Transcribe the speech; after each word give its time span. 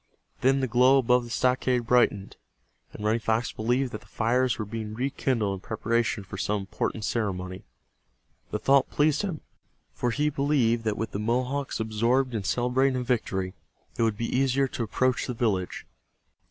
Then 0.41 0.61
the 0.61 0.67
glow 0.67 0.97
above 0.97 1.25
the 1.25 1.29
stockade 1.29 1.85
brightened, 1.85 2.35
and 2.91 3.05
Running 3.05 3.19
Fox 3.19 3.51
believed 3.51 3.91
that 3.91 4.01
the 4.01 4.07
fires 4.07 4.57
were 4.57 4.65
being 4.65 4.95
rekindled 4.95 5.53
in 5.53 5.59
preparation 5.59 6.23
for 6.23 6.39
some 6.39 6.61
important 6.61 7.05
ceremony. 7.05 7.65
The 8.49 8.57
thought 8.57 8.89
pleased 8.89 9.21
him, 9.21 9.41
for 9.93 10.09
he 10.09 10.31
believed 10.31 10.85
that 10.85 10.97
with 10.97 11.11
the 11.11 11.19
Mohawks 11.19 11.79
absorbed 11.79 12.33
in 12.33 12.43
celebrating 12.43 12.99
a 12.99 13.03
victory, 13.03 13.53
it 13.95 14.01
would 14.01 14.17
be 14.17 14.25
easier 14.35 14.67
to 14.69 14.81
approach 14.83 15.27
the 15.27 15.35
village. 15.35 15.85